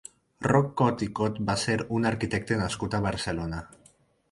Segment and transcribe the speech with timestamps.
[0.45, 3.63] Roc Cot i Cot va ser un arquitecte nascut a Barcelona.